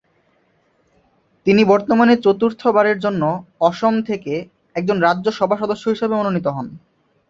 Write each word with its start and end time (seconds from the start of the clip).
তিনি 1.45 1.61
বর্তমানে 1.63 2.13
চতুর্থ 2.17 2.61
বারের 2.67 2.97
জন্য 2.99 3.23
অসম 3.61 3.93
থেকে 4.01 4.33
একজন 4.75 4.97
রাজ্য 4.99 5.27
সভা 5.31 5.55
সদস্য 5.57 5.85
হিসাবেও 5.89 6.19
মনোনীত 6.19 6.47
হন। 6.47 6.67